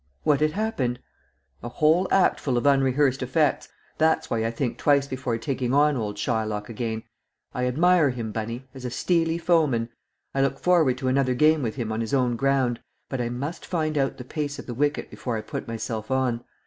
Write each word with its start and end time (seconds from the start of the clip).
"What 0.23 0.39
had 0.41 0.53
happened?" 0.53 0.97
"A 1.61 1.69
whole 1.69 2.07
actful 2.09 2.57
of 2.57 2.65
unrehearsed 2.65 3.21
effects; 3.21 3.69
that's 3.99 4.31
why 4.31 4.43
I 4.43 4.49
think 4.49 4.79
twice 4.79 5.05
before 5.05 5.37
taking 5.37 5.75
on 5.75 5.95
old 5.95 6.15
Shylock 6.17 6.69
again. 6.69 7.03
I 7.53 7.67
admire 7.67 8.09
him, 8.09 8.31
Bunny, 8.31 8.67
as 8.73 8.83
a 8.83 8.89
steely 8.89 9.37
foeman. 9.37 9.89
I 10.33 10.41
look 10.41 10.57
forward 10.57 10.97
to 10.97 11.07
another 11.07 11.35
game 11.35 11.61
with 11.61 11.75
him 11.75 11.91
on 11.91 12.01
his 12.01 12.15
own 12.15 12.35
ground. 12.35 12.81
But 13.09 13.21
I 13.21 13.29
must 13.29 13.63
find 13.63 13.95
out 13.95 14.17
the 14.17 14.23
pace 14.25 14.57
of 14.57 14.65
the 14.65 14.73
wicket 14.73 15.11
before 15.11 15.37
I 15.37 15.41
put 15.41 15.67
myself 15.67 16.09
on." 16.09 16.43